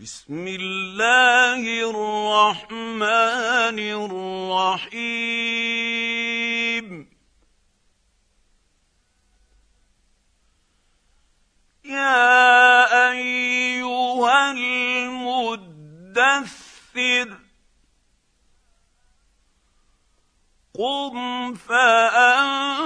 بسم 0.00 0.46
الله 0.48 1.62
الرحمن 1.90 3.78
الرحيم. 4.88 5.16
يا 11.84 13.10
أيها 13.10 14.50
المدثر 14.50 15.68
قم 20.78 21.54
فأنذر. 21.54 22.80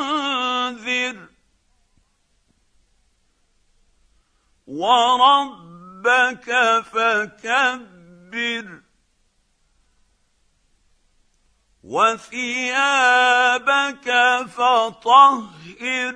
وربك 6.04 6.84
فكبر 6.92 8.82
وثيابك 11.84 13.28
فطهر 14.48 16.14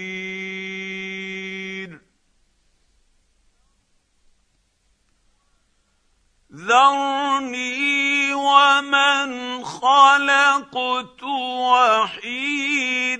ذرني 6.53 8.33
ومن 8.33 9.63
خلقت 9.63 11.23
وحيدا 11.73 13.19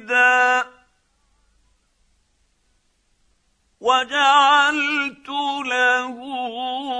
وجعلت 3.79 5.29
له 5.65 6.15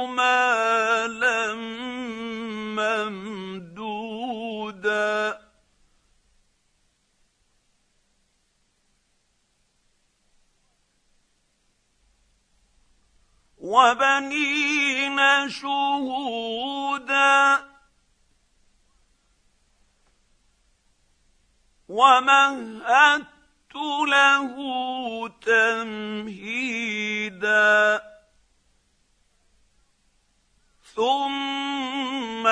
مالا 0.06 1.79
ممدودا. 3.06 4.30
وبنين 13.60 15.20
شهودا. 15.50 16.50
ومهدت 21.90 23.76
له 24.08 24.54
تمهيدا 25.42 26.50
ثم 30.96 32.48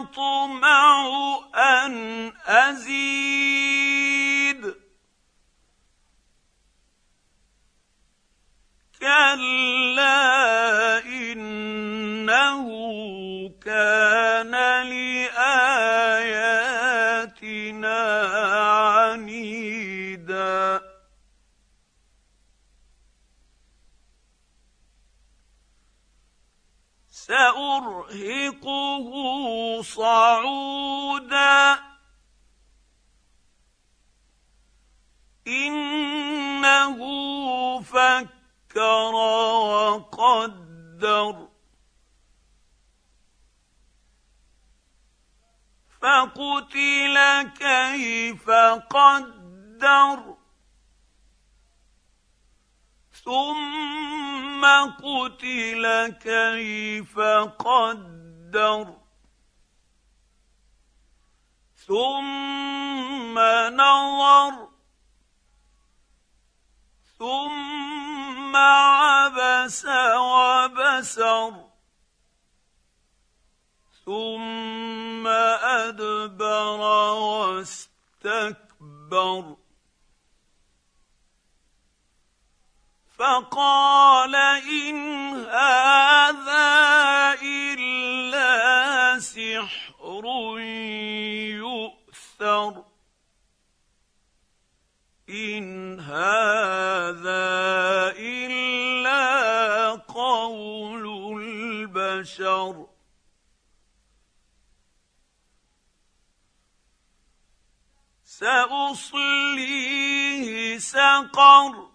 يطمع 0.00 1.08
أن 1.54 2.32
أزيد. 2.46 3.90
كلا 9.00 9.99
سأرهقه 27.30 29.10
صعودا. 29.82 31.78
إنه 35.46 36.98
فكر 37.82 39.14
وقدر. 40.14 41.48
فقتل 46.02 47.42
كيف 47.42 48.50
قدر. 48.90 50.36
ثم 53.24 54.09
قتل 54.64 56.14
كيف 56.22 57.18
قدر. 57.58 58.94
ثم 61.86 63.38
نظر. 63.68 64.68
ثم 67.18 68.56
عبس 68.56 69.86
وبسر. 70.16 71.64
ثم 74.04 75.26
أدبر 75.26 76.80
واستكبر. 77.14 79.59
فقال 83.20 84.34
إن 84.34 84.96
هذا 85.44 86.72
إلا 87.42 89.18
سحر 89.18 90.24
يؤثر 91.60 92.84
إن 95.28 96.00
هذا 96.00 97.44
إلا 98.16 99.90
قول 100.08 101.04
البشر 101.42 102.86
سأصليه 108.24 109.68
سقر 110.78 111.89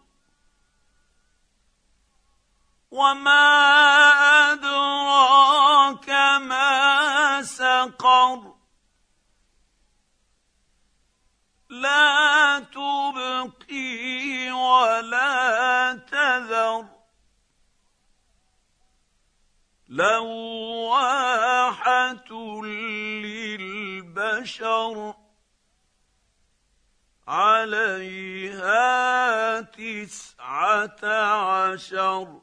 وما 2.95 3.51
ادراك 4.51 6.09
ما 6.47 7.41
سقر 7.41 8.55
لا 11.69 12.59
تبقي 12.59 14.51
ولا 14.51 15.93
تذر 16.11 16.85
لواحه 19.89 21.35
للبشر 24.23 25.13
عليها 27.27 28.81
تسعه 29.61 31.05
عشر 31.05 32.41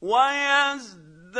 ويزداد 0.02 1.38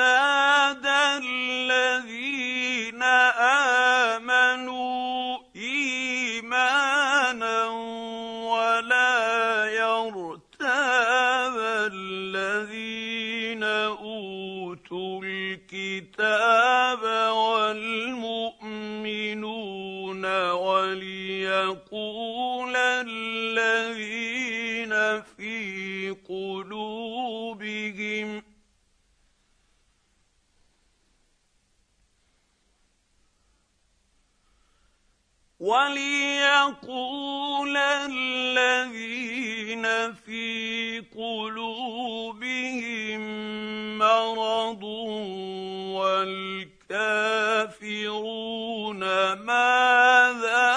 والكافرون 47.62 49.00
ماذا 49.34 50.74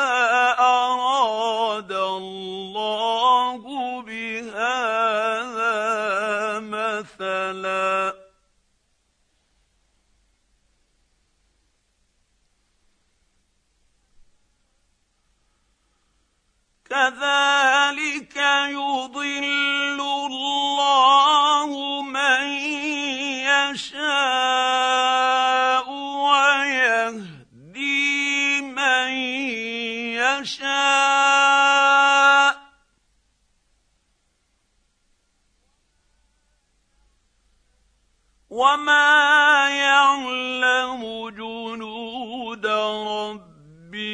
أراد 0.59 1.93
الله 1.93 3.63
بهذا 4.03 5.65
مثلا؟ 6.61 8.15
كذلك 16.91 18.37
يضل 18.71 19.24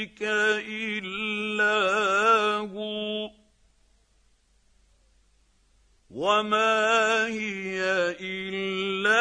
ربك 0.00 0.22
إلا 0.68 1.76
هو. 2.56 3.30
وما 6.10 7.26
هي 7.26 7.82
إلا 8.20 9.20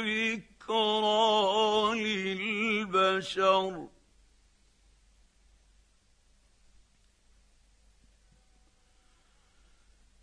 ذكرى 0.00 1.14
للبشر. 2.34 3.88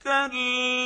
كلا 0.04 0.79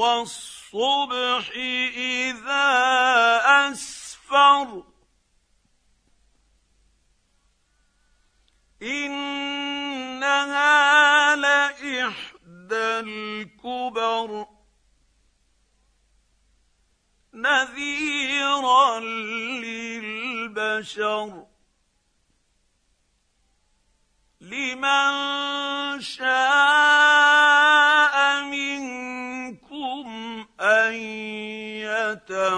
والصبح 0.00 1.50
إذا 1.96 2.66
أسفر. 3.44 4.84
إنها 8.82 9.36
لإحدى 11.36 13.00
الكبر. 13.00 14.46
نذيرا 17.34 19.00
للبشر. 20.60 21.46
لمن 24.40 25.10
شاء 26.00 27.19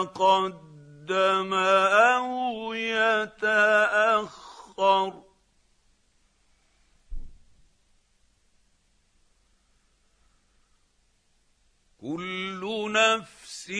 يتقدم 0.02 1.54
أو 1.54 2.72
يتأخر. 2.74 4.32
كل 12.00 12.92
نفس 12.92 13.70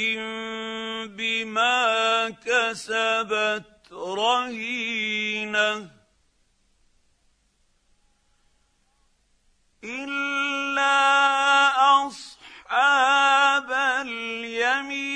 بما 1.07 2.31
كسبت 2.31 3.93
رهينة. 3.93 5.91
إلا 9.85 10.93
أصحاب 12.07 13.73
اليمين. 14.07 15.12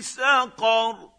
سقر. 0.00 1.10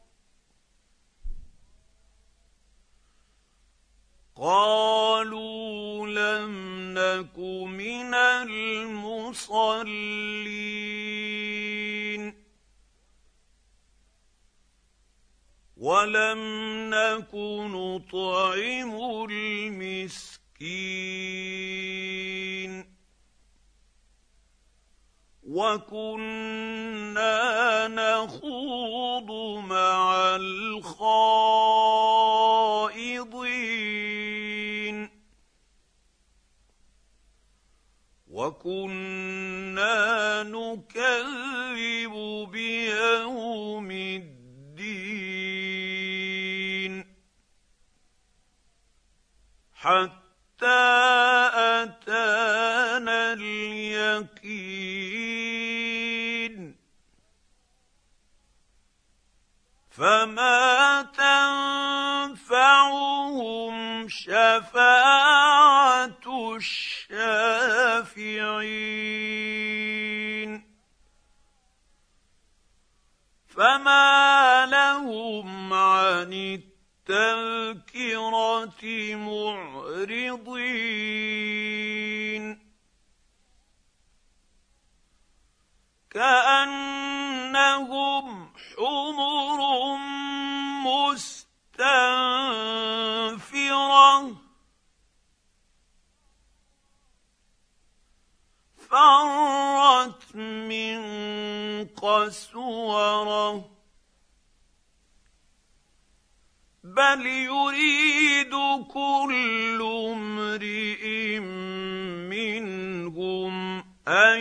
قالوا 4.36 6.08
لم 6.08 6.54
نك 6.94 7.40
من 7.68 8.14
المصلين. 8.14 9.60
ولم 15.78 16.40
نك 16.90 17.36
نطعم 17.36 18.92
المسكين. 19.30 20.40
وكنا 25.60 27.38
نخوض 27.88 29.32
مع 29.64 30.36
الخائضين. 30.36 30.90
وكنا 38.28 39.94
نكذب 40.44 42.14
بيوم 42.52 43.92
الدين. 43.92 44.30
حتى 49.74 50.19
الشافعين 68.00 68.50
فما 73.48 74.66
لهم 74.66 75.74
عن 75.74 76.34
التذكرة 77.10 77.96
معرضين. 79.16 80.70
كأنهم 86.12 87.50
حمر 88.78 89.60
مستنفرة. 90.86 92.29
فرت 99.00 100.36
من 100.36 101.00
قسورة. 101.86 103.66
بل 106.84 107.26
يريد 107.26 108.54
كل 108.94 109.80
امرئ 110.12 111.40
منهم 112.30 113.54
أن 114.08 114.40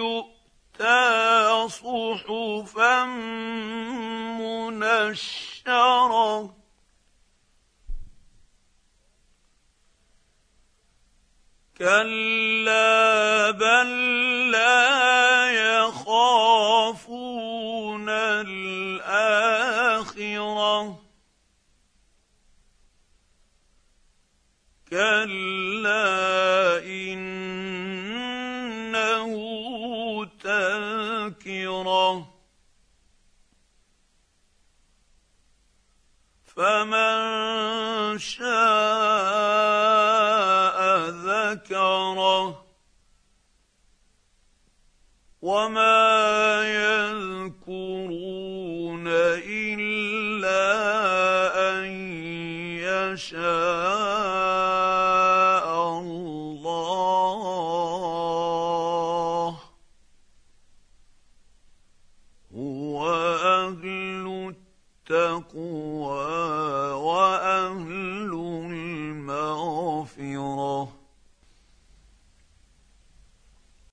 يؤتى 0.00 1.68
صحفا 1.68 3.04
منشرة. 4.40 5.84
كلا 11.84 13.50
بل 13.50 13.90
لا 14.50 15.50
يخافون 15.84 17.08
الاخره 18.08 19.44
كلا 24.90 25.73
يشاء 53.14 53.44
الله. 55.98 56.74
هو 62.54 62.96
أهل 63.10 64.54
التقوى. 65.10 65.63